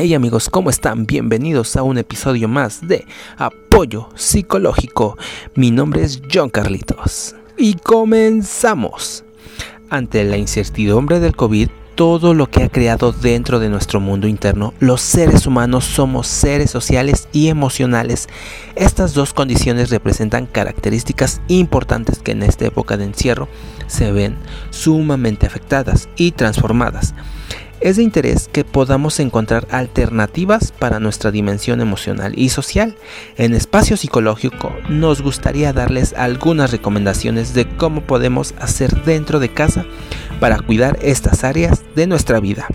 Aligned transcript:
Hey 0.00 0.14
amigos, 0.14 0.48
¿cómo 0.48 0.70
están? 0.70 1.06
Bienvenidos 1.06 1.76
a 1.76 1.82
un 1.82 1.98
episodio 1.98 2.46
más 2.46 2.86
de 2.86 3.04
Apoyo 3.36 4.08
Psicológico. 4.14 5.18
Mi 5.56 5.72
nombre 5.72 6.04
es 6.04 6.22
John 6.32 6.50
Carlitos. 6.50 7.34
Y 7.56 7.74
comenzamos. 7.74 9.24
Ante 9.90 10.22
la 10.22 10.36
incertidumbre 10.36 11.18
del 11.18 11.34
COVID, 11.34 11.68
todo 11.96 12.32
lo 12.32 12.48
que 12.48 12.62
ha 12.62 12.68
creado 12.68 13.10
dentro 13.10 13.58
de 13.58 13.70
nuestro 13.70 13.98
mundo 13.98 14.28
interno, 14.28 14.72
los 14.78 15.00
seres 15.00 15.48
humanos 15.48 15.84
somos 15.84 16.28
seres 16.28 16.70
sociales 16.70 17.26
y 17.32 17.48
emocionales. 17.48 18.28
Estas 18.76 19.14
dos 19.14 19.34
condiciones 19.34 19.90
representan 19.90 20.46
características 20.46 21.40
importantes 21.48 22.20
que 22.20 22.30
en 22.30 22.44
esta 22.44 22.66
época 22.66 22.96
de 22.96 23.02
encierro 23.06 23.48
se 23.88 24.12
ven 24.12 24.36
sumamente 24.70 25.48
afectadas 25.48 26.08
y 26.16 26.30
transformadas. 26.30 27.14
Es 27.80 27.96
de 27.96 28.02
interés 28.02 28.48
que 28.52 28.64
podamos 28.64 29.20
encontrar 29.20 29.68
alternativas 29.70 30.72
para 30.72 30.98
nuestra 30.98 31.30
dimensión 31.30 31.80
emocional 31.80 32.32
y 32.36 32.48
social. 32.48 32.96
En 33.36 33.54
espacio 33.54 33.96
psicológico 33.96 34.74
nos 34.88 35.22
gustaría 35.22 35.72
darles 35.72 36.12
algunas 36.14 36.72
recomendaciones 36.72 37.54
de 37.54 37.68
cómo 37.68 38.00
podemos 38.00 38.52
hacer 38.58 39.04
dentro 39.04 39.38
de 39.38 39.50
casa 39.50 39.86
para 40.40 40.58
cuidar 40.58 40.98
estas 41.02 41.44
áreas 41.44 41.84
de 41.94 42.08
nuestra 42.08 42.40
vida. 42.40 42.66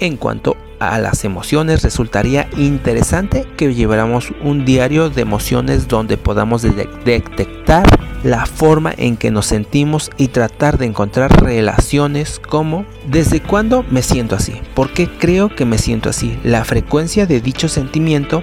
En 0.00 0.16
cuanto 0.16 0.56
a 0.78 0.98
las 0.98 1.24
emociones, 1.24 1.82
resultaría 1.82 2.48
interesante 2.56 3.46
que 3.56 3.74
lleváramos 3.74 4.32
un 4.42 4.64
diario 4.64 5.10
de 5.10 5.22
emociones 5.22 5.86
donde 5.88 6.16
podamos 6.16 6.62
detectar 6.62 7.86
la 8.26 8.44
forma 8.44 8.92
en 8.96 9.16
que 9.16 9.30
nos 9.30 9.46
sentimos 9.46 10.10
y 10.16 10.28
tratar 10.28 10.78
de 10.78 10.86
encontrar 10.86 11.44
relaciones 11.44 12.40
como 12.40 12.84
¿desde 13.08 13.40
cuándo 13.40 13.84
me 13.88 14.02
siento 14.02 14.34
así? 14.34 14.60
¿Por 14.74 14.92
qué 14.92 15.08
creo 15.08 15.48
que 15.48 15.64
me 15.64 15.78
siento 15.78 16.10
así? 16.10 16.36
La 16.42 16.64
frecuencia 16.64 17.26
de 17.26 17.40
dicho 17.40 17.68
sentimiento 17.68 18.42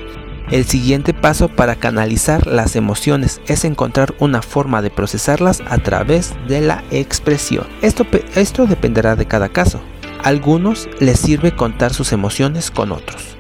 el 0.52 0.66
siguiente 0.66 1.14
paso 1.14 1.50
para 1.50 1.76
canalizar 1.76 2.48
las 2.48 2.76
emociones 2.76 3.42
es 3.48 3.66
encontrar 3.66 4.14
una 4.20 4.42
forma 4.42 4.82
de 4.82 4.90
procesarlas 4.90 5.62
a 5.68 5.78
través 5.80 6.34
de 6.48 6.62
la 6.62 6.84
expresión. 6.92 7.66
Esto, 7.82 8.06
esto 8.36 8.66
dependerá 8.66 9.16
de 9.16 9.26
cada 9.26 9.50
caso. 9.50 9.82
A 10.22 10.30
algunos 10.30 10.88
les 11.00 11.20
sirve 11.20 11.56
contar 11.56 11.94
sus 11.94 12.12
emociones 12.14 12.72
con 12.72 12.92
otros 12.92 13.38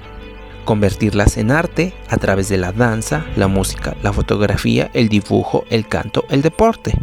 convertirlas 0.63 1.37
en 1.37 1.51
arte 1.51 1.93
a 2.09 2.17
través 2.17 2.49
de 2.49 2.57
la 2.57 2.71
danza, 2.71 3.25
la 3.35 3.47
música, 3.47 3.95
la 4.01 4.13
fotografía, 4.13 4.89
el 4.93 5.09
dibujo, 5.09 5.65
el 5.69 5.87
canto, 5.87 6.25
el 6.29 6.41
deporte. 6.41 6.93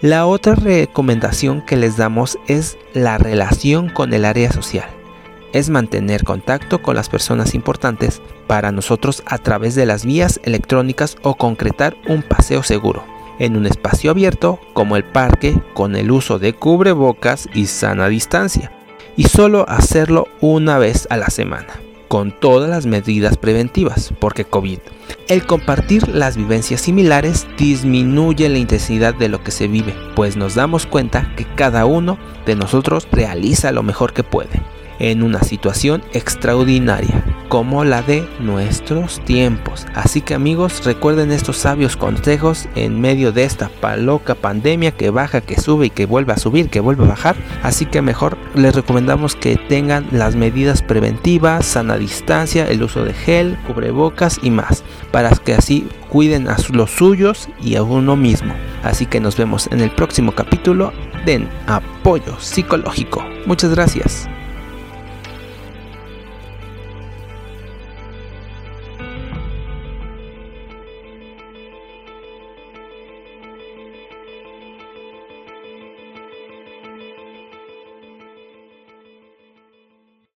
La 0.00 0.26
otra 0.26 0.54
recomendación 0.54 1.60
que 1.60 1.76
les 1.76 1.96
damos 1.96 2.38
es 2.46 2.78
la 2.94 3.18
relación 3.18 3.88
con 3.88 4.12
el 4.12 4.24
área 4.24 4.52
social. 4.52 4.88
Es 5.52 5.70
mantener 5.70 6.24
contacto 6.24 6.82
con 6.82 6.94
las 6.94 7.08
personas 7.08 7.54
importantes 7.54 8.20
para 8.46 8.70
nosotros 8.70 9.22
a 9.26 9.38
través 9.38 9.74
de 9.74 9.86
las 9.86 10.04
vías 10.04 10.40
electrónicas 10.44 11.16
o 11.22 11.34
concretar 11.34 11.96
un 12.06 12.22
paseo 12.22 12.62
seguro 12.62 13.04
en 13.38 13.56
un 13.56 13.66
espacio 13.66 14.10
abierto 14.10 14.60
como 14.72 14.96
el 14.96 15.04
parque 15.04 15.60
con 15.74 15.96
el 15.96 16.10
uso 16.10 16.38
de 16.38 16.52
cubrebocas 16.52 17.48
y 17.54 17.66
sana 17.66 18.08
distancia 18.08 18.72
y 19.16 19.24
solo 19.24 19.64
hacerlo 19.68 20.26
una 20.40 20.78
vez 20.78 21.06
a 21.10 21.16
la 21.16 21.30
semana 21.30 21.87
con 22.08 22.32
todas 22.32 22.68
las 22.68 22.86
medidas 22.86 23.36
preventivas, 23.36 24.12
porque 24.18 24.44
COVID. 24.44 24.78
El 25.28 25.46
compartir 25.46 26.08
las 26.08 26.36
vivencias 26.36 26.80
similares 26.80 27.46
disminuye 27.56 28.48
la 28.48 28.58
intensidad 28.58 29.14
de 29.14 29.28
lo 29.28 29.44
que 29.44 29.50
se 29.50 29.68
vive, 29.68 29.94
pues 30.16 30.36
nos 30.36 30.54
damos 30.54 30.86
cuenta 30.86 31.32
que 31.36 31.44
cada 31.44 31.84
uno 31.84 32.18
de 32.46 32.56
nosotros 32.56 33.06
realiza 33.12 33.72
lo 33.72 33.82
mejor 33.82 34.12
que 34.12 34.24
puede 34.24 34.62
en 34.98 35.22
una 35.22 35.42
situación 35.42 36.02
extraordinaria 36.12 37.24
como 37.48 37.84
la 37.84 38.02
de 38.02 38.28
nuestros 38.40 39.20
tiempos. 39.24 39.86
Así 39.94 40.20
que 40.20 40.34
amigos, 40.34 40.84
recuerden 40.84 41.32
estos 41.32 41.56
sabios 41.56 41.96
consejos 41.96 42.68
en 42.74 43.00
medio 43.00 43.32
de 43.32 43.44
esta 43.44 43.70
loca 43.96 44.34
pandemia 44.34 44.92
que 44.92 45.10
baja, 45.10 45.40
que 45.40 45.60
sube 45.60 45.86
y 45.86 45.90
que 45.90 46.06
vuelve 46.06 46.32
a 46.32 46.38
subir, 46.38 46.68
que 46.68 46.80
vuelve 46.80 47.04
a 47.04 47.08
bajar. 47.08 47.36
Así 47.62 47.86
que 47.86 48.02
mejor 48.02 48.36
les 48.54 48.74
recomendamos 48.74 49.34
que 49.34 49.56
tengan 49.56 50.06
las 50.12 50.36
medidas 50.36 50.82
preventivas, 50.82 51.64
sana 51.66 51.96
distancia, 51.96 52.66
el 52.68 52.82
uso 52.82 53.04
de 53.04 53.14
gel, 53.14 53.58
cubrebocas 53.66 54.38
y 54.42 54.50
más, 54.50 54.84
para 55.10 55.30
que 55.30 55.54
así 55.54 55.88
cuiden 56.08 56.48
a 56.48 56.56
los 56.72 56.90
suyos 56.90 57.48
y 57.62 57.76
a 57.76 57.82
uno 57.82 58.16
mismo. 58.16 58.54
Así 58.82 59.06
que 59.06 59.20
nos 59.20 59.36
vemos 59.36 59.68
en 59.72 59.80
el 59.80 59.90
próximo 59.90 60.32
capítulo 60.32 60.92
de 61.24 61.46
Apoyo 61.66 62.38
Psicológico. 62.38 63.24
Muchas 63.46 63.70
gracias. 63.70 64.28